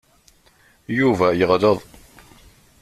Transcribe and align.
Yuba 0.97 1.27
yeɣleḍ. 1.39 1.79